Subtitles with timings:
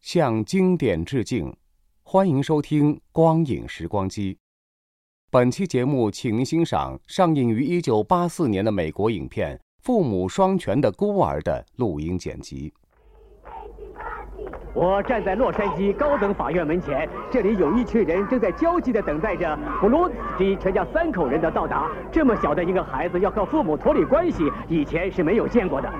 [0.00, 1.54] 向经典致敬。
[2.02, 4.34] 欢迎收听《光影时光机》。
[5.30, 12.72] 本期节目，请您欣赏上映于一九八四年的美国影片《父母双全的孤儿》的录音剪辑。
[14.72, 21.90] 我站在洛杉矶高等法院门前，这里有一群人正在焦急地等待着布鲁斯基全家三口人的到达。
[22.12, 25.92] 这么小的一个孩子要和父母脱离关系，以前是没有见过的。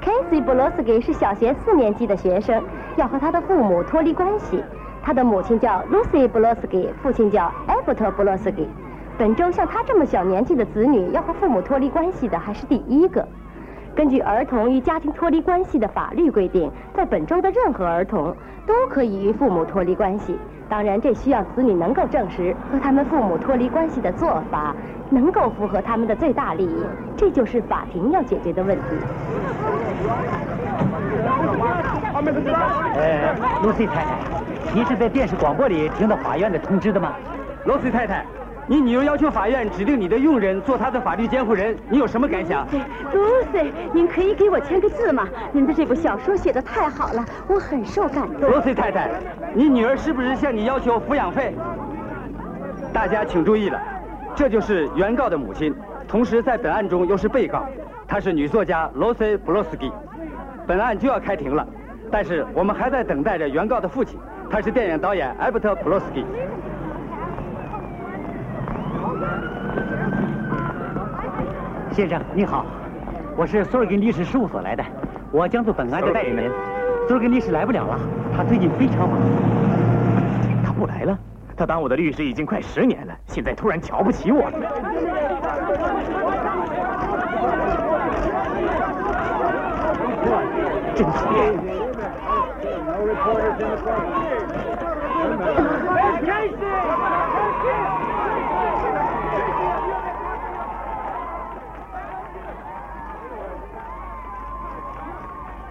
[0.00, 2.62] Casey Blosky 是小学四年级的学生，
[2.96, 4.62] 要和他的父母脱离关系。
[5.02, 8.68] 他的母亲叫 Lucy Blosky，，父亲叫艾伯特布罗斯基。
[9.16, 13.26] 本周像他这么小年纪的子女要和父母脱离关系的还是第一个。
[13.98, 18.32] 根据儿童与家庭脱离关系的法律规定，在本州的任何儿童
[18.64, 20.38] 都可以与父母脱离关系。
[20.68, 24.72] 当然，这需要子女能够证实和他们父母脱离关系的做法
[25.10, 26.84] 能够符合他们的最大利益，
[27.16, 28.84] 这就是法庭要解决的问题。
[32.94, 34.16] 呃，露西太太，
[34.72, 37.14] 你是在电视广播里听到法院的通知的吗？
[37.64, 38.24] 露西太太，
[38.70, 42.68] 你女儿要求法院指定你的佣人做她的法律监护人，你有什么感想
[43.14, 45.26] ？Lucy，您可以给我签个字吗？
[45.52, 48.50] 您的这部小说写的太好了，我很受感动。
[48.50, 49.10] 罗西太太，
[49.54, 51.54] 你女儿是不是向你要求抚养费？
[52.92, 53.80] 大家请注意了，
[54.34, 55.74] 这就是原告的母亲，
[56.06, 57.64] 同时在本案中又是被告，
[58.06, 59.90] 她是女作家罗西布罗斯基。
[60.66, 61.66] 本案就要开庭了，
[62.12, 64.20] 但是我们还在等待着原告的父亲，
[64.50, 66.22] 他是电影导演艾伯特普罗斯基。
[71.98, 72.64] 先生你好，
[73.36, 74.84] 我是苏尔根律师事务所来的，
[75.32, 76.48] 我将做本案的代理人。
[77.08, 77.98] 苏尔根律师来不了了，
[78.36, 79.18] 他最近非常忙。
[80.64, 81.18] 他不来了？
[81.56, 84.60] 他当我的律师已经快十年了，现在突然瞧不起我了。
[90.94, 91.52] 真讨厌！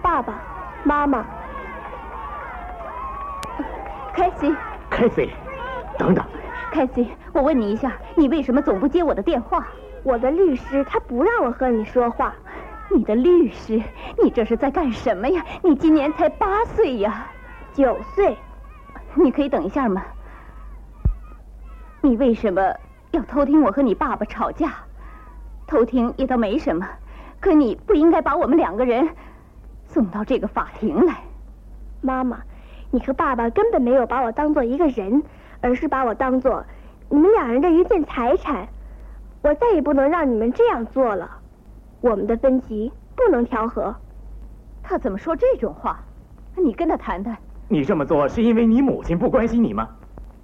[0.00, 0.34] 爸爸
[0.88, 1.22] 妈妈，
[4.14, 4.56] 凯西，
[4.88, 5.30] 凯西，
[5.98, 6.24] 等等，
[6.72, 9.66] 凯西，我问你一下，你为什么总不接我的电话？
[10.02, 12.32] 我的律师他不让我和你说话。
[12.88, 13.82] 你的律师，
[14.22, 15.44] 你这是在干什么呀？
[15.62, 17.26] 你今年才八岁呀，
[17.74, 18.34] 九岁。
[19.12, 20.02] 你可以等一下吗？
[22.00, 22.62] 你为什么
[23.10, 24.72] 要偷听我和你爸爸吵架？
[25.66, 26.88] 偷听也倒没什么，
[27.40, 29.06] 可你不应该把我们两个人
[29.98, 31.16] 送到这个法庭来。
[32.00, 32.38] 妈妈，
[32.92, 35.24] 你和爸爸根本没有把我当做一个人，
[35.60, 36.64] 而是把我当做
[37.08, 38.68] 你们两人的一件财产。
[39.42, 41.28] 我再也不能让你们这样做了。
[42.00, 43.92] 我们的分歧不能调和。
[44.84, 45.98] 他怎么说这种话？
[46.54, 47.36] 你跟他谈谈。
[47.66, 49.88] 你这么做是因为你母亲不关心你吗？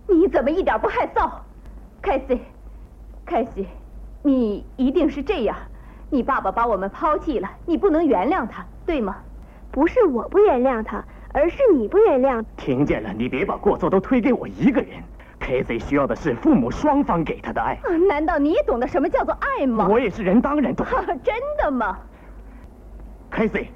[0.09, 1.31] 你怎么一点不害臊？
[2.03, 2.41] 凯西，
[3.25, 3.69] 凯西，
[4.21, 5.57] 你一定是这样。
[6.11, 9.19] 你爸爸把我们抛弃了，你不能原谅他，对吗？
[9.75, 12.45] 不是我不原谅他，而是你不原谅。
[12.57, 15.03] 听见了，你别把过错都推给我一个人。
[15.41, 17.77] Casey 需要的是父母双方给他的爱。
[18.09, 19.89] 难道你也懂得什么叫做爱吗？
[19.91, 20.87] 我也是人，当然懂。
[21.25, 21.99] 真的吗
[23.33, 23.67] ？Casey，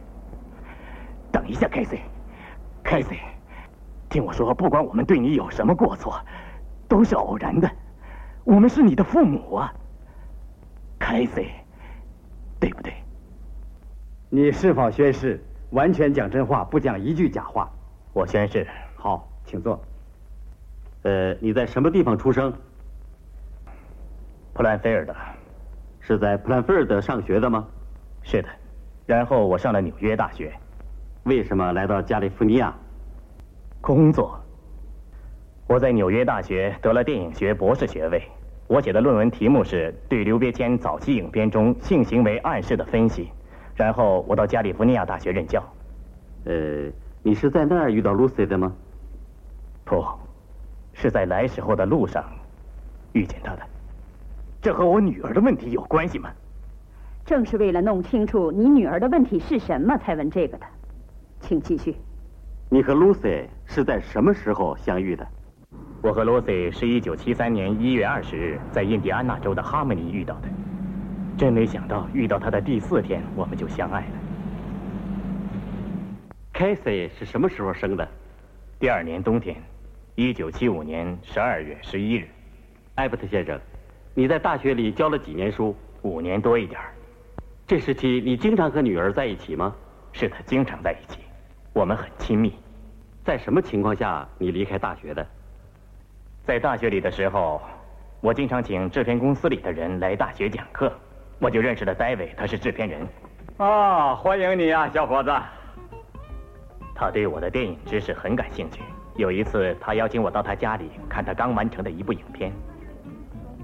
[1.32, 3.18] 等一下，Casey，Casey，
[4.08, 6.20] 听我说，不管我们对你有什么过错，
[6.86, 7.68] 都是偶然的。
[8.44, 9.74] 我们是你的父母啊
[11.00, 11.48] ，Casey，
[12.60, 12.92] 对不对？
[14.30, 17.68] 你是否宣誓完全讲真话，不讲一句假话？
[18.12, 18.66] 我宣誓。
[18.96, 19.80] 好，请坐。
[21.02, 22.52] 呃，你在什么地方出生？
[24.54, 25.14] 普兰菲尔德。
[26.00, 27.66] 是在普兰菲尔德上学的吗？
[28.22, 28.48] 是的。
[29.04, 30.52] 然后我上了纽约大学。
[31.24, 32.74] 为什么来到加利福尼亚？
[33.80, 34.40] 工作。
[35.66, 38.22] 我在纽约大学得了电影学博士学位。
[38.66, 43.30] 我写的论文题目是对刘别谦早期影片中性行为暗示的分析。
[43.78, 45.62] 然后我到加利福尼亚大学任教。
[46.44, 46.90] 呃，
[47.22, 48.72] 你是在那儿遇到 Lucy 的吗？
[49.84, 50.04] 不，
[50.92, 52.24] 是在来时候的路上
[53.12, 53.62] 遇见她的。
[54.60, 56.28] 这和我女儿的问题有关系吗？
[57.24, 60.66] 正是为了弄清楚你女儿的问题是什么，才问这个的。
[61.40, 61.94] 请继续。
[62.68, 65.24] 你和 Lucy 是在什么时候相遇的？
[66.02, 70.48] 我和 Lucy 是一九七三年一月二十日在印第安纳州的哈姆尼遇到的。
[71.38, 74.12] 真没想到，遇到他的第四天，我们就相爱了。
[76.52, 78.06] Casey 是什么时候生的？
[78.80, 79.54] 第二年冬天，
[80.16, 82.26] 一九七五年十二月十一日。
[82.96, 83.56] 艾伯特先生，
[84.14, 85.76] 你在大学里教了几年书？
[86.02, 86.80] 五年多一点
[87.66, 89.72] 这时期你经常和女儿在一起吗？
[90.12, 91.20] 是的，经常在一起，
[91.72, 92.52] 我们很亲密。
[93.24, 95.24] 在什么情况下你离开大学的？
[96.44, 97.62] 在大学里的时候，
[98.20, 100.92] 我经常请制片公司里的人来大学讲课，
[101.40, 103.06] 我就认识了戴维，他是制片人。
[103.58, 105.32] 啊，欢迎你啊，小伙子。
[106.94, 108.82] 他对我的电影知识很感兴趣。
[109.16, 112.52] 有一次，他邀请我到他家里看他刚完成的一部影片。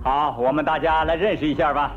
[0.03, 1.93] 好，我们大家来认识一下吧。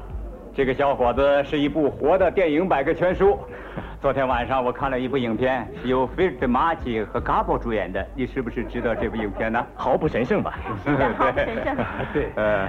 [0.56, 3.38] 这个小伙子是一部活的电影百科全书。
[4.02, 8.04] 昨天晚上我看了一部影片，是由菲尔德马吉和嘎波主演的。
[8.16, 9.64] 你是不是知道这部影片呢？
[9.76, 10.58] 毫不神圣吧？
[11.16, 11.78] 毫不神圣。
[12.12, 12.30] 对。
[12.36, 12.68] 呃，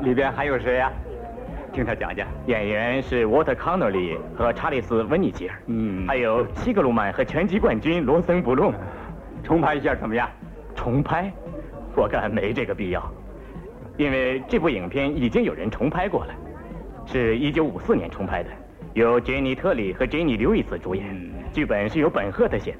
[0.00, 0.90] 里边还有谁呀？
[1.78, 2.26] 听他讲讲。
[2.46, 5.54] 演员是沃特康诺里和查理斯温尼吉尔。
[5.66, 6.04] 嗯。
[6.08, 8.74] 还有西格鲁曼和拳击冠军罗森布隆。
[9.44, 10.28] 重拍一下怎么样？
[10.74, 11.32] 重拍？
[11.94, 13.00] 我看没这个必要，
[13.96, 16.34] 因为这部影片已经有人重拍过了。
[17.06, 18.50] 是一九五四年重拍的，
[18.94, 21.04] 由杰尼特里和杰尼刘易斯主演，
[21.52, 22.78] 剧本是由本赫特写的。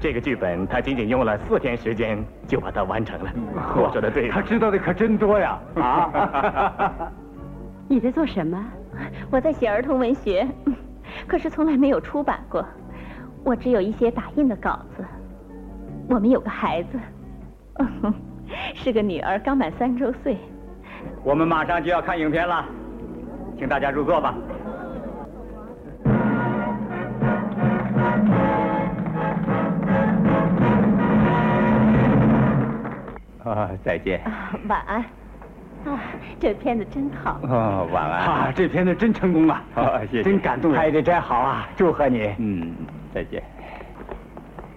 [0.00, 3.32] 这个剧本他仅仅用了四天时间就把它完成了。
[3.76, 5.60] 我说的对，他知道的可真多呀！
[5.80, 7.12] 啊，
[7.88, 8.64] 你在做什么？
[9.30, 10.46] 我在写儿童文学，
[11.26, 12.64] 可是从来没有出版过。
[13.44, 15.04] 我只有一些打印的稿子。
[16.08, 16.98] 我们有个孩子，
[18.74, 20.36] 是个女儿，刚满三周岁。
[21.22, 22.64] 我们马上就要看影片了。
[23.58, 24.34] 请大家入座吧。
[33.44, 34.20] 啊，再见。
[34.68, 35.04] 晚安。
[35.84, 36.00] 啊，
[36.40, 37.38] 这片子真好。
[37.42, 38.26] 哦，晚安。
[38.26, 39.62] 啊，这片子真成功啊！
[39.74, 40.22] 啊，谢谢。
[40.22, 41.68] 真感动拍的真好啊！
[41.76, 42.34] 祝贺你。
[42.38, 42.74] 嗯，
[43.12, 43.42] 再见。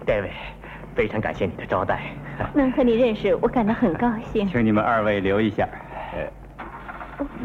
[0.04, 0.30] 戴维，
[0.94, 2.00] 非常感谢你的招待。
[2.54, 4.46] 能和你认识，我感到很高兴。
[4.52, 5.68] 请你们二位留一下。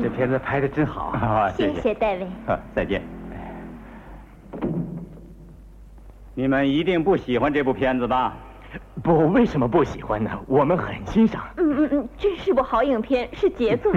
[0.02, 1.50] 这片子拍的真好啊！
[1.50, 2.24] 谢谢戴维。
[2.48, 3.02] 啊，再见。
[6.36, 8.36] 你们一定不喜欢这部片子吧？
[9.04, 10.32] 不，为什么不喜欢呢？
[10.48, 11.44] 我们很欣赏。
[11.58, 13.92] 嗯嗯嗯，真是部好影片，是杰作。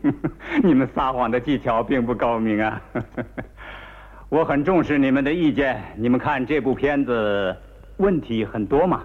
[0.62, 2.80] 你们撒谎的技巧并不高明啊！
[4.28, 5.80] 我很重视你们的意见。
[5.96, 7.56] 你们看这部片子
[7.98, 9.02] 问题很多吗？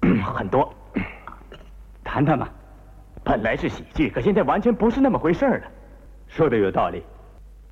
[0.24, 0.72] 很多。
[2.04, 2.48] 谈谈吧。
[3.22, 5.60] 本来是喜剧，可现在完全不是那么回事了。
[6.28, 7.02] 说的有道理，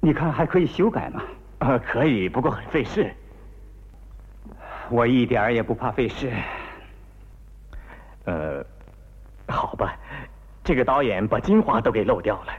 [0.01, 1.23] 你看还可以修改吗？
[1.59, 3.13] 呃，可以，不过很费事。
[4.91, 6.33] 我一点也不怕费事。
[8.25, 8.65] 呃，
[9.49, 9.97] 好吧，
[10.63, 12.53] 这个导演把精华都给漏掉了，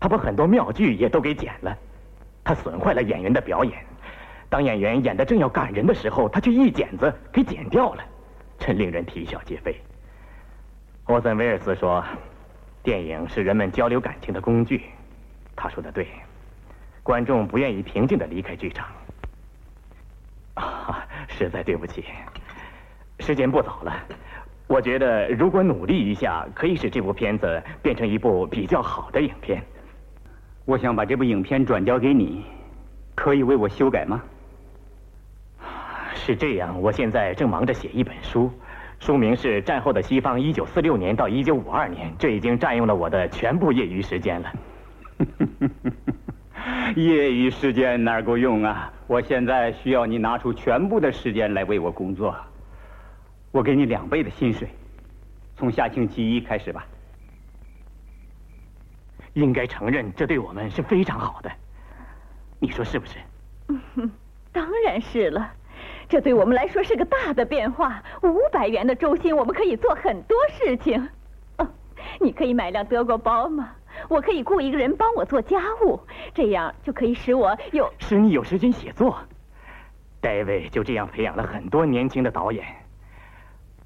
[0.00, 1.76] 他把很多妙句也都给剪了，
[2.42, 3.84] 他损坏了演员的表演。
[4.48, 8.02] 当演员演的正要感人的时候，他却一剪子给剪掉了，
[8.58, 9.78] 真令人啼笑皆非。
[11.08, 12.04] 沃森·威尔斯说
[12.82, 14.84] ：“电影是人们交流感情的工具。”
[15.54, 16.06] 他说的对，
[17.02, 18.86] 观众不愿意平静的离开剧场。
[20.54, 21.06] 啊，
[21.38, 22.04] 实在对不起，
[23.20, 23.94] 时间不早了。
[24.66, 29.62] 我觉得如果努力一下，可以使这部片子变成一部比较好的影片。
[30.64, 32.44] 我想把这部影片转交给你，
[33.14, 34.20] 可以为我修改吗？
[36.14, 38.50] 是这样，我现在正忙着写一本书。
[38.98, 44.52] 书名是《战后的西方：一九四六年到一九五二年》，这已经占用了我的全部业余时间了。
[46.96, 48.92] 业余时间哪够用啊！
[49.06, 52.34] 我现在需要你拿出全部的时间来为我工作。
[53.50, 54.68] 我给你两倍的薪水，
[55.56, 56.86] 从下星期一开始吧。
[59.34, 61.50] 应该承认，这对我们是非常好的。
[62.58, 63.18] 你说是不是？
[64.52, 65.52] 当然是了。
[66.08, 68.02] 这对我们来说是个大的变化。
[68.22, 71.08] 五百元的周薪，我们可以做很多事情。
[71.58, 71.68] 哦，
[72.18, 73.70] 你可以买辆德国包吗？
[74.08, 75.98] 我可以雇一个人帮我做家务，
[76.34, 79.18] 这样就可以使我有使你有时间写作。
[80.20, 82.64] 戴维就这样培养了很多年轻的导演。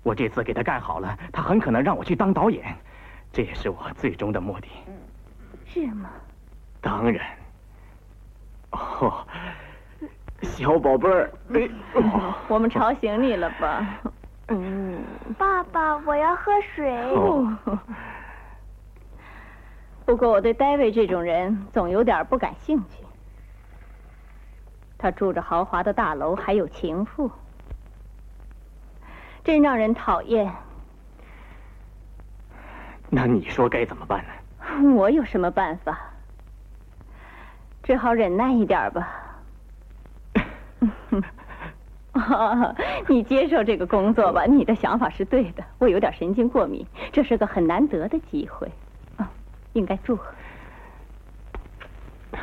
[0.02, 2.74] 我这次给他干好了，他很可能让我去当导演，
[3.32, 4.68] 这也是我最终的目的。
[5.66, 6.10] 是吗？
[6.80, 7.24] 当然。
[8.72, 9.24] 哦，
[10.42, 11.68] 小宝贝儿，哎，
[12.48, 14.00] 我们吵醒你了吧？
[14.48, 15.04] 嗯，
[15.38, 16.90] 爸爸，我要喝水。
[20.04, 23.04] 不过我对戴维这种人总有点不感兴趣。
[24.98, 27.30] 他住着豪华的大楼，还有情妇，
[29.42, 30.52] 真让人讨厌。
[33.10, 34.30] 那你说该怎么办呢？
[34.94, 35.98] 我有什么办法？
[37.82, 39.18] 只好忍耐一点吧。
[43.08, 45.64] 你接受这个工作吧，你的想法是对的。
[45.78, 48.72] 我有点神经过敏，这是个很难得的机会，啊，
[49.72, 50.32] 应该祝贺。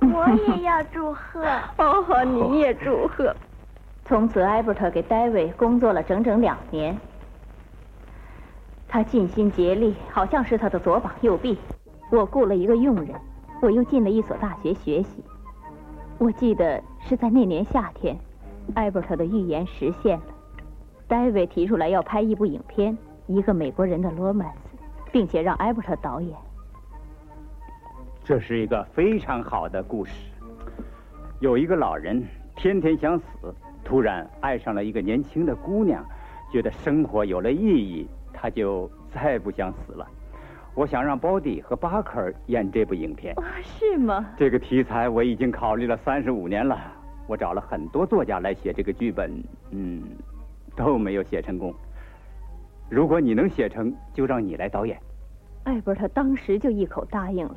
[0.00, 1.44] 我也要祝贺。
[1.78, 3.34] 哦，你也祝贺。
[4.04, 6.96] 从此，艾伯特给戴维工作了整整两年。
[8.86, 11.58] 他尽心竭力，好像是他的左膀右臂。
[12.10, 13.08] 我雇了一个佣人，
[13.60, 15.24] 我又进了一所大学学习。
[16.18, 18.16] 我记得是在那年夏天，
[18.74, 20.24] 艾伯特的预言实现了。
[21.08, 22.96] 戴维提出来要拍一部影片，
[23.26, 24.63] 一个美国人的罗曼斯，
[25.14, 26.36] 并且让艾伯特导演。
[28.24, 30.12] 这是一个非常好的故事。
[31.38, 32.20] 有一个老人
[32.56, 33.54] 天天想死，
[33.84, 36.04] 突然爱上了一个年轻的姑娘，
[36.50, 40.04] 觉得生活有了意义，他就再不想死了。
[40.74, 43.32] 我想让包迪和巴克尔演这部影片。
[43.62, 44.26] 是吗？
[44.36, 46.76] 这个题材我已经考虑了三十五年了，
[47.28, 49.30] 我找了很多作家来写这个剧本，
[49.70, 50.02] 嗯，
[50.74, 51.72] 都没有写成功。
[52.88, 55.00] 如果你能写成，就让你来导演。
[55.64, 57.56] 艾伯特当时就一口答应了。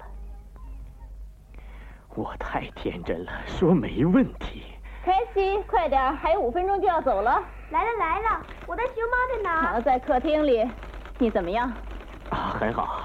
[2.16, 4.64] 我太天真了，说没问题。
[5.04, 7.44] 凯西，快点，还有五分钟就要走了。
[7.70, 9.82] 来了来了，我的熊猫在哪？
[9.82, 10.66] 在客厅里。
[11.20, 11.72] 你怎么样？
[12.30, 13.04] 啊，很好，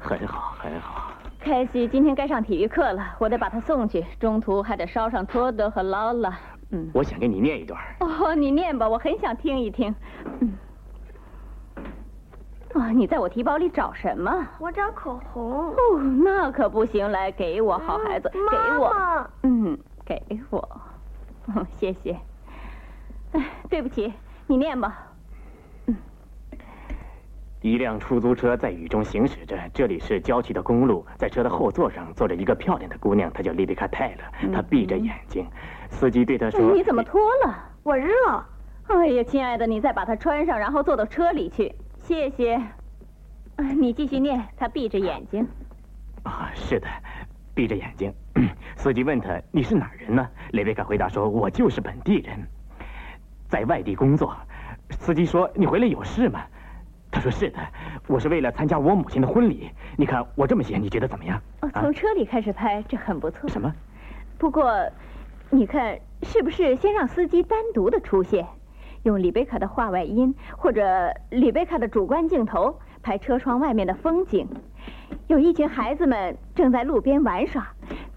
[0.00, 1.12] 很好，很好。
[1.40, 6.38] 凯西，今天该上体育课了，我得把他送去，中途还得捎上托德和劳拉。
[6.70, 7.80] 嗯，我想给你念一段。
[8.00, 9.94] 哦，你念吧，我很想听一听。
[10.40, 10.52] 嗯。
[12.74, 12.90] 啊！
[12.90, 14.46] 你在我提包里找什么？
[14.58, 15.70] 我找口红。
[15.70, 15.76] 哦，
[16.24, 17.10] 那可不行！
[17.10, 18.92] 来，给我，好孩子，给我。
[19.42, 20.80] 嗯，给我。
[21.78, 22.18] 谢谢。
[23.32, 24.12] 哎，对不起，
[24.46, 25.06] 你念吧。
[25.86, 25.96] 嗯。
[27.60, 35.46] 一辆出租车在雨中行驶着，这里是郊区的公路，在车的后座上坐着一个漂亮的姑娘，她叫丽贝卡泰勒，她闭着眼睛。
[35.90, 37.54] 司机对她说：“你怎么脱了？
[37.84, 38.10] 我热。”
[38.88, 41.72] 哎呀，亲爱的，你再把它穿上，然后坐到车里去。
[42.06, 42.60] 谢谢。
[43.78, 44.38] 你继续念。
[44.58, 45.46] 他闭着眼睛。
[46.22, 46.86] 啊，是的，
[47.54, 48.12] 闭着眼睛。
[48.76, 52.46] 司机问他：“你是哪儿人呢？”雷贝卡回答说：“我就是本地人，
[53.48, 54.36] 在外地工作。”
[55.00, 56.42] 司机说：“你回来有事吗？”
[57.10, 57.58] 他说：“是的，
[58.06, 59.70] 我是为了参加我母亲的婚礼。
[59.96, 63.48] 你看我这么写，你觉得怎么样？”哦，从车里开始拍，这很不错。
[63.48, 63.72] 什么？
[64.36, 64.70] 不过，
[65.48, 68.46] 你看是不是先让司机单独的出现？
[69.04, 74.48] 用李贝卡的画外音，或者李贝卡的主观镜头拍车窗外面的风景。
[75.26, 77.66] 有一群孩子们正在路边玩耍。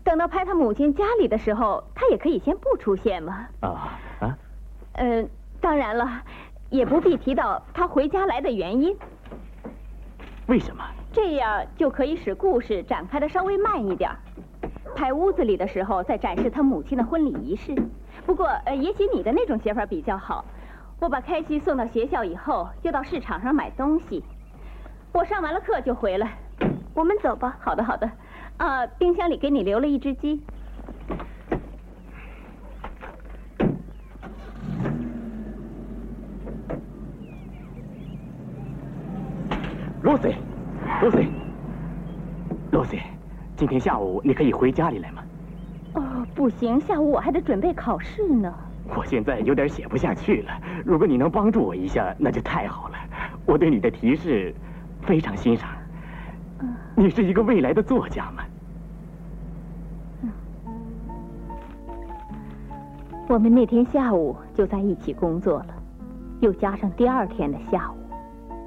[0.03, 3.47] 等到拍他母亲家里的时候，他也可以先不出现吗？
[3.59, 4.37] 啊啊。
[4.93, 5.29] 嗯，
[5.59, 6.23] 当然了，
[6.69, 8.97] 也不必提到他回家来的原因。
[10.47, 10.81] 为什么？
[11.11, 14.09] 这样就可以使故事展开的稍微慢一点。
[14.95, 17.75] 拍屋子里的时候，再展示他母亲的婚礼仪式。
[18.25, 20.45] 不过，呃，也许你的那种写法比较好。
[20.99, 24.23] 我把开西送到学校以后，就到市场上买东西。
[25.13, 26.33] 我上完了课就回来。
[26.93, 27.55] 我们走吧。
[27.61, 28.09] 好的，好的。
[28.57, 30.41] 啊，冰箱里给你留了一只鸡。
[40.03, 41.27] Lucy，Lucy，
[43.55, 45.23] 今天下午你可以回家里来吗？
[45.93, 48.51] 哦，不行，下午我还得准备考试呢。
[48.95, 50.51] 我现在有点写不下去了，
[50.85, 52.95] 如果你能帮助我一下，那就太好了。
[53.45, 54.53] 我对你的提示
[55.01, 55.69] 非常欣赏。
[56.95, 58.43] 你是一个未来的作家吗？
[63.27, 65.75] 我们那天下午就在一起工作了，
[66.39, 67.95] 又加上第二天的下午，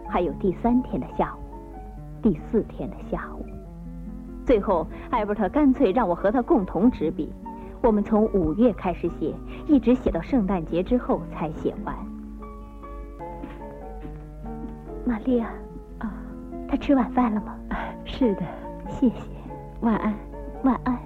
[0.09, 1.41] 还有第三天的下午，
[2.23, 3.45] 第四天的下午，
[4.45, 7.33] 最后艾伯特干脆让我和他共同执笔。
[7.83, 9.35] 我们从五月开始写，
[9.67, 11.97] 一直写到圣诞节之后才写完。
[15.05, 15.51] 玛利亚，
[15.99, 16.13] 啊，
[16.69, 17.57] 他吃晚饭了吗？
[18.05, 18.43] 是的，
[18.89, 19.23] 谢谢。
[19.81, 20.15] 晚安，
[20.63, 20.99] 晚安。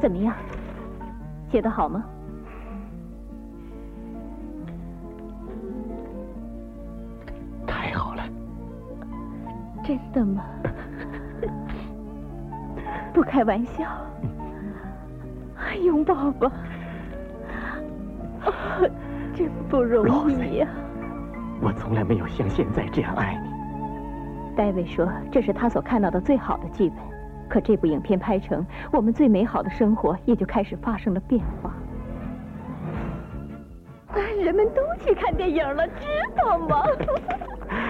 [0.00, 0.34] 怎么样？
[1.52, 2.04] 写的好吗？
[9.92, 10.42] 真的吗？
[13.12, 13.84] 不开玩笑，
[15.84, 16.50] 拥抱吧。
[19.34, 20.68] 真不容易呀！
[21.60, 23.50] 我从来没有像现在这样爱你。
[24.56, 26.98] 戴维说这是他所看到的最好的剧本，
[27.48, 31.74] 可这部影片拍成，我们最美好的生活也就开始发生了变化。
[34.42, 36.06] 人们都去看电影了，知
[36.36, 36.82] 道吗？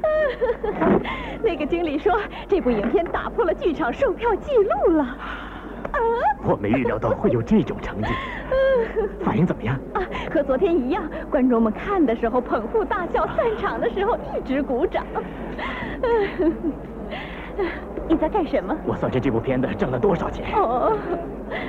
[1.42, 5.06] 那个经理说这部影片打破了剧场售票记录了。
[6.44, 8.12] 我没预料到会有这种成绩，
[9.24, 9.76] 反应怎么样？
[9.92, 10.02] 啊，
[10.32, 15.04] 和昨天一样，观众们看的时候捧腹大笑，散场的时候一直鼓掌。
[18.08, 18.76] 你在干什么？
[18.86, 20.54] 我算着这部片子挣了多少钱。
[20.54, 20.96] 哦，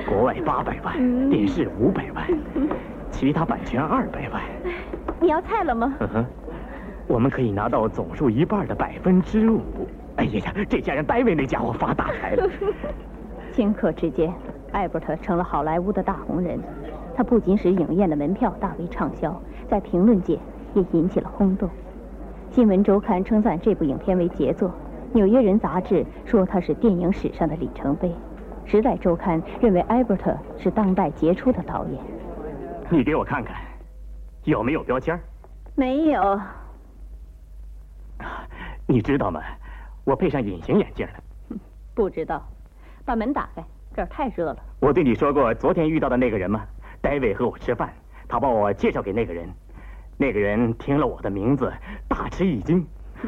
[0.08, 2.28] 国外八百万，电视五百万，
[3.10, 4.42] 其他版权二百万。
[5.20, 5.94] 你要菜了吗？
[6.00, 6.26] 嗯哼，
[7.10, 9.62] 我们可以拿到总数一半的百分之五。
[10.18, 12.48] 哎呀呀，这下让戴维那家伙发大财了。
[13.52, 14.32] 顷刻之间，
[14.72, 16.60] 艾伯特成了好莱坞的大红人。
[17.16, 20.38] 他不仅使影院的门票大为畅销，在评论界
[20.76, 21.68] 也引起了轰动。
[22.52, 24.70] 新闻周刊称赞这部影片为杰作，
[25.12, 28.08] 《纽约人》杂志说它是电影史上的里程碑，
[28.66, 32.00] 《时代周刊》认为艾伯特是当代杰出的导演。
[32.88, 33.56] 你给我看看，
[34.44, 35.20] 有没有标签？
[35.74, 36.40] 没有。
[38.90, 39.40] 你知道吗？
[40.04, 41.14] 我配上隐形眼镜了。
[41.94, 42.44] 不知道。
[43.06, 43.64] 把门打开，
[43.96, 44.58] 这儿太热了。
[44.80, 46.66] 我对你说过昨天遇到的那个人吗？
[47.00, 47.94] 戴维和我吃饭，
[48.28, 49.48] 他把我介绍给那个人，
[50.18, 51.72] 那个人听了我的名字，
[52.08, 52.84] 大吃一惊。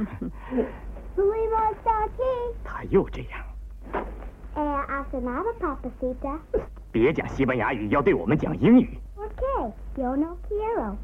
[2.64, 3.40] 他又这样。
[6.92, 10.96] 别讲西班牙语，要对我们讲英语 ok you know kiyo。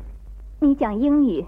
[0.60, 1.46] 你讲英语。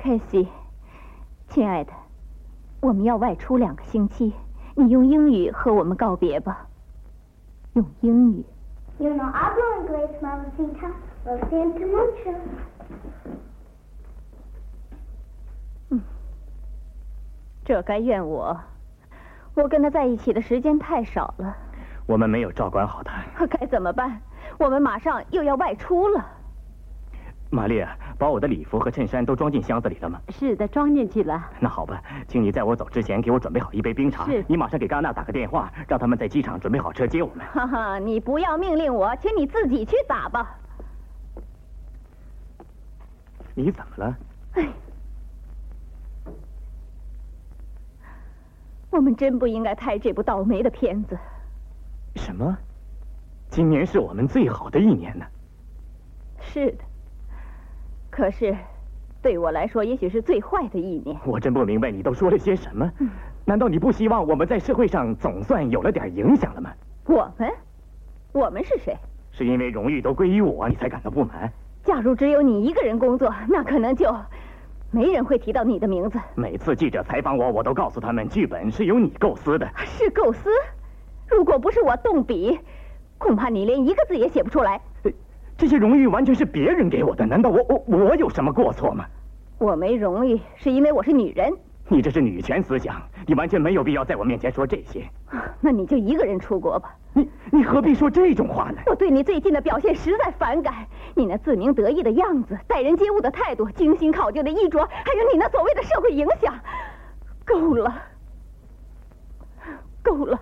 [0.00, 0.48] 凯西。
[1.48, 1.92] 亲爱的，
[2.80, 4.32] 我们要外出两个星期，
[4.74, 6.66] 你用英语和我们告别吧。
[7.74, 8.42] 用英语。
[8.98, 10.90] you know i've learned great mama sina
[15.90, 16.00] 嗯，
[17.62, 18.58] 这该怨我，
[19.54, 21.54] 我跟他在一起的时间太少了。
[22.06, 23.22] 我们没有照管好他。
[23.46, 24.18] 该怎么办？
[24.58, 26.39] 我们马上又要外出了。
[27.50, 27.84] 玛丽，
[28.16, 30.20] 把我的礼服和衬衫都装进箱子里了吗？
[30.28, 31.50] 是的，装进去了。
[31.58, 34.24] 那好吧，请你在我走之前给我准备好一杯冰茶。
[34.26, 34.44] 是。
[34.46, 37.44] 你马上给戛纳打个电话，让他们在机场准备好车接我们。
[37.52, 40.56] 哈哈，你不要命令我，请你自己去打吧。
[43.54, 44.16] 你怎么了？
[44.52, 44.68] 哎，
[48.90, 51.18] 我们真不应该拍这部倒霉的片子。
[52.14, 52.56] 什么？
[53.50, 55.26] 今年是我们最好的一年呢。
[56.40, 56.84] 是的。
[58.10, 58.54] 可是，
[59.22, 61.16] 对我来说，也许是最坏的一年。
[61.24, 62.90] 我真不明白你都说了些什么？
[63.44, 66.70] 难道你不希望我们在社会上总算有了点影响了吗？
[67.06, 67.50] 我们，
[68.32, 68.96] 我们是谁？
[69.32, 71.50] 是因为荣誉都归于我，你才感到不满？
[71.82, 74.14] 假如只有你一个人工作，那可能就
[74.90, 76.18] 没人会提到你的名字。
[76.34, 79.68] 每次记者采访我，我都告诉他们，剧本是由你构思的。
[79.76, 80.50] 是构思？
[81.28, 82.58] 如果不是我动笔，
[83.18, 84.80] 恐怕你连一个字也写不出来。
[85.60, 89.04] 这些荣誉完全是别人给我的，难道我我我有什么过错吗？
[89.58, 91.52] 我没荣誉，是因为我是女人。
[91.86, 92.96] 你这是女权思想，
[93.26, 95.04] 你完全没有必要在我面前说这些。
[95.60, 96.96] 那你就一个人出国吧。
[97.12, 98.80] 你你何必说这种话呢？
[98.86, 100.72] 我对你最近的表现实在反感，
[101.14, 106.54] 你那自鸣得意的样子，待人接物的态度，精心考究的衣着，还有你那所谓的社会影响，
[107.44, 107.94] 够了，
[110.02, 110.40] 够了。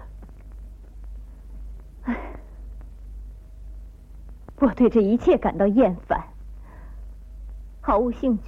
[4.60, 6.20] 我对这一切感到厌烦，
[7.80, 8.42] 毫无兴趣。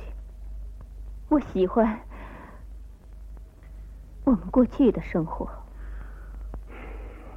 [1.29, 2.01] 我喜欢
[4.25, 5.49] 我们过去的生活，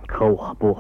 [0.08, 0.76] 可我不。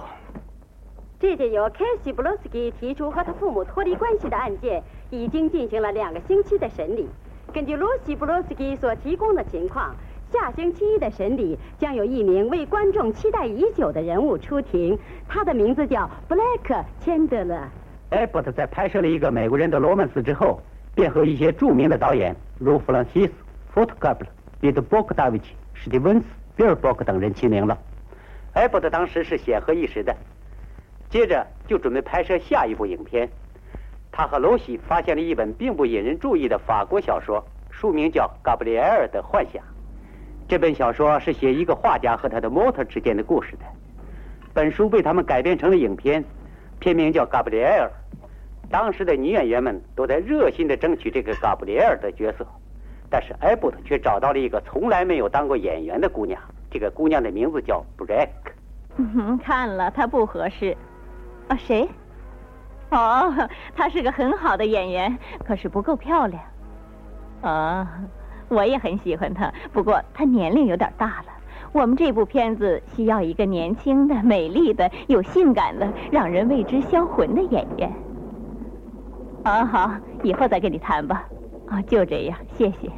[1.20, 7.08] 这件由凯西·布洛斯基提出和他父母脱离关系的案件，已经进行了两个星期的审理。
[7.54, 9.96] 根据罗西·布洛斯基所提供的情况，
[10.32, 17.70] 下星期一的审理将有一名为观众期待已久的人物出庭，他的名字叫布莱克·钱德勒。
[18.10, 20.62] 艾伯特在拍摄了一个美国人的罗曼史之后，
[20.94, 23.32] 便和一些著名的导演如弗朗西斯·
[23.74, 24.24] 福特卡布、
[24.60, 27.78] 彼得·波克达维奇、史蒂文斯·比尔伯克等人齐名了。
[28.54, 30.16] 艾伯特当时是显赫一时的，
[31.10, 33.28] 接着就准备拍摄下一部影片。
[34.12, 39.60] 他和罗西发现了一本并不引人注意的法国小说，书名叫《嘎布里埃尔的幻想》。
[40.48, 43.66] 这本小说是写一个画家和他的模特之间的故事的。
[44.54, 46.24] 本书被他们改编成了影片，
[46.84, 47.90] 片名叫《嘎布里埃尔》。
[48.70, 52.46] 当时的女演员们都在热心的争取这个嘎布里埃尔的角色，
[53.10, 56.38] 但是艾伯特却找到了一个从来没有当过演员的姑娘。
[56.70, 58.52] 这个姑娘的名字叫布莱克。
[58.98, 60.76] 嗯，看了，她不合适。
[61.48, 61.88] 啊，谁？
[62.90, 63.34] 哦，
[63.78, 66.44] 她是个很好的演员，可是不够漂亮。
[67.44, 67.88] 啊，
[68.50, 71.33] 我也很喜欢她，不过她年龄有点大了。
[71.74, 77.92] 我们这部片子需要一个年轻的、美丽的、有性感的、让人为之销魂的演员。
[79.44, 81.26] 啊，好，以后再跟你谈吧。
[81.68, 82.92] 啊，就这样，谢谢。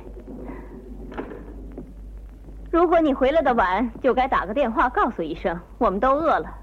[2.69, 6.53] 如果你回来的晚，就该打个电话告诉一声，我们都饿了。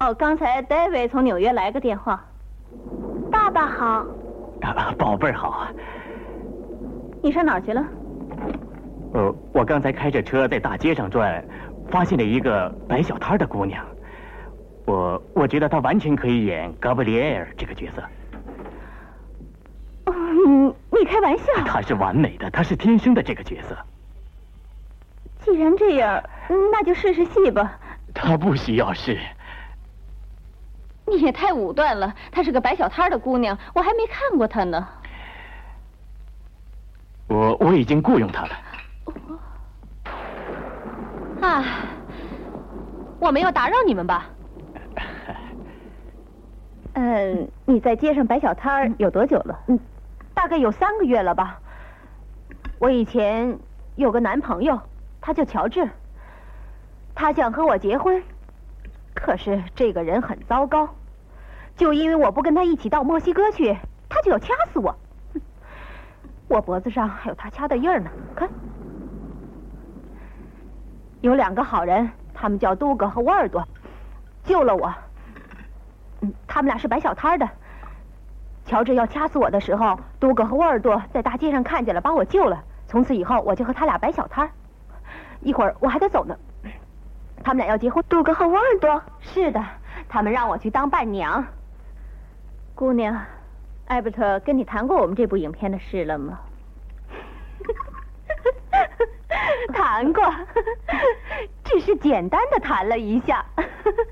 [0.00, 2.22] 哦，刚才 David 从纽约来个电话。
[3.30, 4.04] 爸爸好。
[4.60, 5.72] 啊，宝贝儿好啊。
[7.22, 7.82] 你上哪儿去了？
[9.14, 11.42] 呃，我刚才开着车在大街上转，
[11.90, 13.84] 发现了一个摆小摊的姑娘。
[14.84, 18.02] 我我觉得她完全可以演嘎布里埃尔这个角色。
[20.06, 20.12] 哦，
[20.90, 21.44] 你开玩笑？
[21.66, 23.76] 她是完美的，她是天生的这个角色。
[25.40, 26.22] 既然这样，
[26.72, 27.78] 那就试试戏吧。
[28.14, 29.18] 她不需要试。
[31.06, 32.14] 你也太武断了！
[32.30, 34.86] 她是个摆小摊的姑娘，我还没看过她呢。
[37.26, 38.50] 我我已经雇佣她了。
[41.40, 41.64] 啊，
[43.20, 44.26] 我没有打扰你们吧？
[46.94, 49.58] 嗯，你在街上摆小摊儿有多久了？
[49.68, 49.78] 嗯，
[50.34, 51.60] 大概有三个月了吧。
[52.78, 53.58] 我以前
[53.96, 54.80] 有个男朋友，
[55.20, 55.88] 他叫乔治，
[57.14, 58.22] 他想和我结婚，
[59.14, 60.88] 可是这个人很糟糕，
[61.76, 63.76] 就因为我不跟他一起到墨西哥去，
[64.08, 64.94] 他就要掐死我。
[66.48, 68.48] 我脖子上还有他掐的印儿呢，看。
[71.20, 73.66] 有两个好人，他们叫杜格和沃尔多，
[74.44, 74.92] 救了我。
[76.46, 77.48] 他们俩是摆小摊的。
[78.64, 82.62] 乔治要掐死我的时候，杜格和沃尔多在大街上看见了，把我救了。
[82.86, 84.48] 从此以后，我就和他俩摆小摊
[85.40, 86.36] 一会儿我还得走呢。
[87.42, 88.04] 他们俩要结婚。
[88.08, 89.02] 杜格和沃尔多？
[89.20, 89.64] 是的，
[90.08, 91.44] 他们让我去当伴娘。
[92.74, 93.20] 姑娘，
[93.86, 96.38] 艾伯特跟你谈过我们这部影片的事了吗？
[99.72, 100.22] 谈过，
[101.64, 103.44] 只是简单的谈了一下。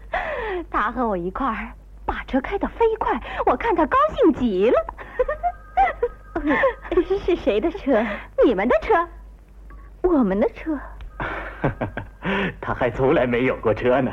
[0.70, 1.68] 他和我一块儿
[2.04, 4.76] 把车开得飞快，我看他高兴极了。
[7.24, 8.04] 是谁的车？
[8.44, 9.08] 你们的车？
[10.02, 10.78] 我们的车？
[12.60, 14.12] 他还从来没有过车呢。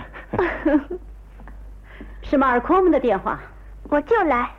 [2.21, 3.39] 是马尔科姆的电话，
[3.89, 4.49] 我就来。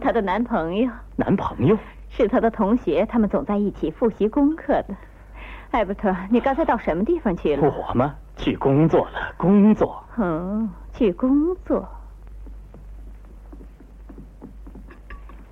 [0.00, 0.90] 她的男朋友。
[1.16, 1.76] 男朋友？
[2.10, 4.94] 是他的同学，他们总在一起复习功课的。
[5.70, 7.68] 艾伯特，你刚才到什么地方去了？
[7.68, 8.14] 我吗？
[8.36, 10.02] 去工作了，工作。
[10.16, 11.86] 嗯，去工作。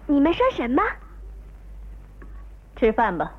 [0.06, 0.82] 你们说什么？
[2.76, 3.32] 吃饭吧。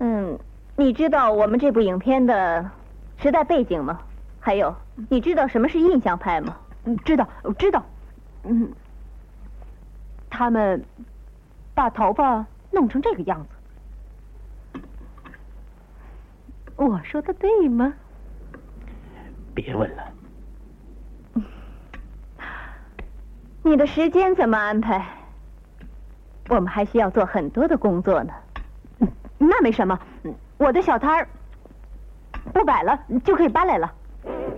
[0.00, 0.38] 嗯，
[0.76, 2.68] 你知道我们这部影片的
[3.18, 4.00] 时代背景吗？
[4.40, 4.74] 还有，
[5.08, 6.56] 你知道什么是印象派吗？
[6.84, 7.26] 嗯，知道，
[7.58, 7.82] 知道。
[8.44, 8.70] 嗯。
[10.28, 10.84] 他们
[11.74, 13.48] 把头发弄成这个样子，
[16.84, 17.92] 我说的对吗？
[19.54, 20.02] 别问了。
[23.62, 25.04] 你的时间怎么安排？
[26.48, 28.32] 我们还需要做很多的工作呢。
[29.38, 29.98] 那没什么，
[30.58, 31.28] 我的小摊儿
[32.52, 33.92] 不摆了就可以搬来了。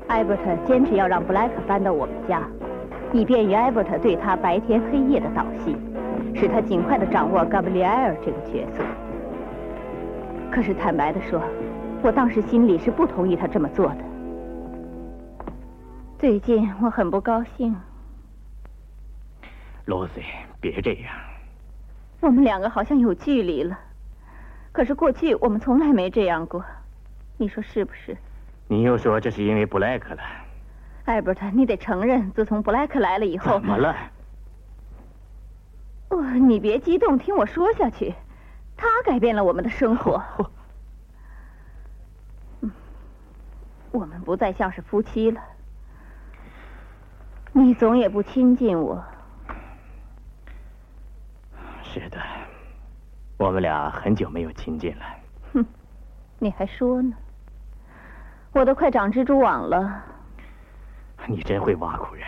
[0.08, 2.42] 艾伯特坚持要让布莱克搬到我们家。
[3.12, 5.76] 以便于艾伯特对他白天黑夜的导戏，
[6.34, 8.82] 使他尽快的掌握嘎布里埃尔这个角色。
[10.50, 11.40] 可是坦白的说，
[12.04, 14.04] 我当时心里是不同意他这么做的。
[16.18, 17.74] 最近我很不高兴。
[19.86, 20.20] 罗西，
[20.60, 21.14] 别这样。
[22.20, 23.78] 我们两个好像有距离了，
[24.70, 26.62] 可是过去我们从来没这样过，
[27.38, 28.14] 你说是不是？
[28.68, 30.20] 你又说这是因为布莱克了。
[31.06, 33.96] 艾伯特，你得承认，自从布莱克来了以后，怎么了？
[36.10, 38.12] 哦，你别激动，听我说下去。
[38.76, 40.22] 他改变了我们的生活。
[43.94, 45.40] 我们不再像是夫妻了。
[47.52, 49.00] 你总也不亲近我。
[51.85, 52.20] 是的，
[53.37, 55.04] 我们俩很久没有亲近了。
[55.52, 55.64] 哼，
[56.40, 57.14] 你还说呢？
[58.50, 60.02] 我都快长蜘蛛网了。
[61.28, 62.26] 你真会挖苦人。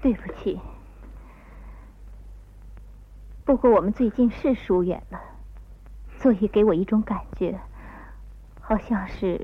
[0.00, 0.58] 对不起，
[3.44, 5.20] 不过我们最近是疏远了，
[6.20, 7.58] 所以给我一种感觉，
[8.60, 9.40] 好像是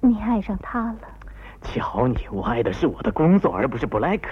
[0.00, 0.98] 你爱上他了。
[1.62, 4.28] 瞧你，我爱的是我的工作，而不是布莱克。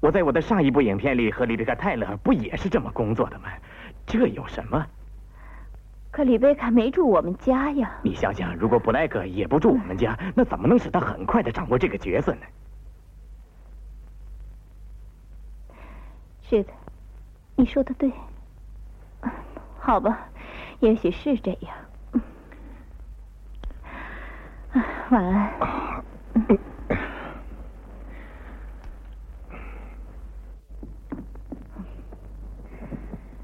[0.00, 3.48] 我在我的上一部影片里和里贝卡·泰勒不也是这么工作的吗？
[4.04, 4.86] 这有什么？
[6.10, 7.90] 可里贝卡没住我们家呀。
[8.02, 12.42] 你想想，如果布莱克也不住我们家，那怎么能使他很快的掌握这个角色呢？
[16.42, 16.72] 是的，
[17.60, 18.10] 你说的对。
[19.78, 20.28] 好吧，
[20.78, 21.70] 也许是这样。
[25.10, 26.02] 晚安。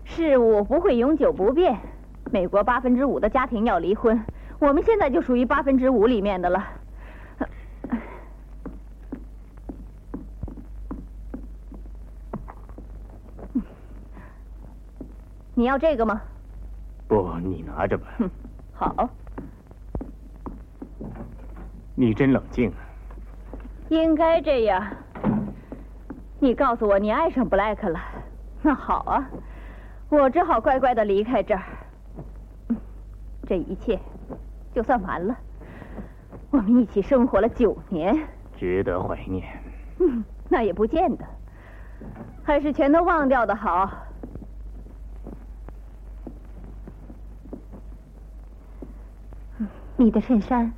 [0.06, 1.78] 事物不会永久不变。
[2.32, 4.24] 美国八分之五的家庭要离婚，
[4.58, 6.66] 我们现在就属于八分之五里面的了。
[15.58, 16.20] 你要这个吗？
[17.08, 18.06] 不，你拿着吧。
[18.18, 18.30] 哼
[18.74, 19.08] 好。
[21.94, 22.76] 你真冷静啊。
[23.88, 24.86] 应该这样。
[26.38, 27.98] 你告诉我你爱上布莱克了，
[28.60, 29.26] 那好啊，
[30.10, 31.62] 我只好乖乖的离开这儿。
[33.46, 33.98] 这一切
[34.74, 35.34] 就算完了。
[36.50, 38.14] 我们一起生活了九年，
[38.58, 39.42] 值得怀念。
[40.00, 41.24] 嗯，那也不见得，
[42.44, 43.90] 还是全都忘掉的好。
[49.98, 50.72] 你的衬衫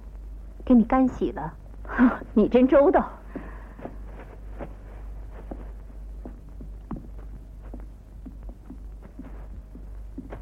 [0.64, 1.52] 给你干洗了，
[2.34, 3.04] 你真周到。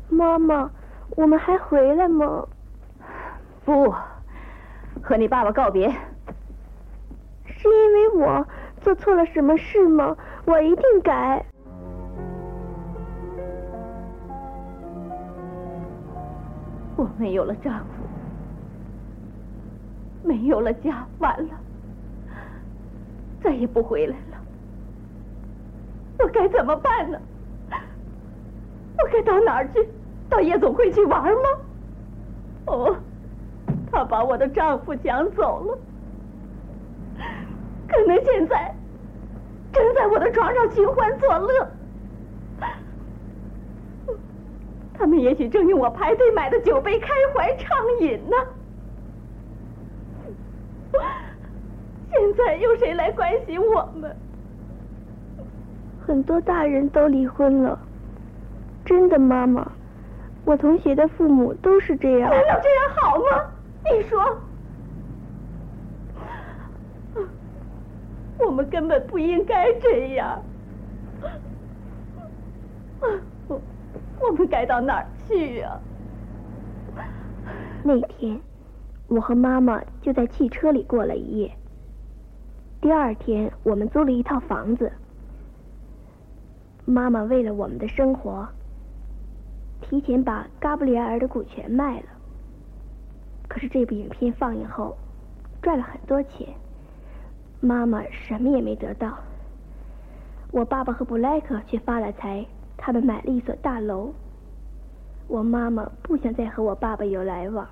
[0.09, 0.71] 妈妈，
[1.11, 2.47] 我们还回来吗？
[3.65, 3.95] 不，
[5.03, 5.91] 和你爸爸告别。
[7.47, 8.47] 是因为我
[8.81, 10.17] 做错了什么事吗？
[10.45, 11.45] 我一定改。
[16.97, 17.95] 我没有了丈夫。
[20.22, 21.55] 没有了家，完了，
[23.42, 24.38] 再也不回来了。
[26.18, 27.18] 我该怎么办呢？
[28.98, 29.88] 我该到哪儿去？
[30.29, 31.48] 到夜总会去玩吗？
[32.66, 32.96] 哦，
[33.92, 35.79] 他把我的丈夫抢走了，
[37.87, 38.74] 可能现在
[39.72, 41.68] 正在我的床上寻欢作乐。
[44.98, 48.37] 他们也许正用我排队买的酒杯开怀畅饮呢。
[52.11, 54.14] 现在有谁来关心我们？
[56.07, 57.79] 很多大人都离婚了，
[58.85, 59.70] 真的，妈妈。
[60.44, 62.31] 我同学的父母都是这样。
[62.31, 63.25] 难道这样好吗？
[63.90, 64.22] 你说，
[68.38, 70.40] 我们根本不应该这样。
[73.49, 73.61] 我
[74.20, 75.81] 我们该到哪儿去呀？
[77.83, 78.40] 那天，
[79.09, 81.53] 我和妈妈就在汽车里过了一夜。
[82.81, 84.90] 第二天，我们租了一套房子。
[86.85, 88.47] 妈妈为了我们的生活，
[89.81, 92.07] 提前把嘎布里埃尔的股权卖了。
[93.49, 94.97] 可是这部影片放映后，
[95.62, 96.49] 赚了很多钱，
[97.61, 99.16] 妈妈什么也没得到。
[100.51, 102.45] 我爸爸和布莱克却发了财，
[102.77, 104.12] 他们买了一所大楼。
[105.29, 107.66] 我妈妈不想再和我爸爸有来往，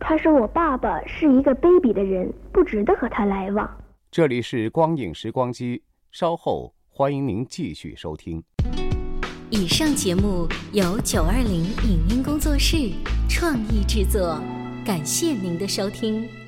[0.00, 3.70] 她说我爸爸是一个卑鄙的人，不值得和他来往。
[4.10, 8.42] 这里是光影时光机，稍后欢迎您继续收听。
[9.50, 12.76] 以上节目由九二零影音工作室
[13.28, 14.40] 创意制作，
[14.84, 16.39] 感谢您的收听。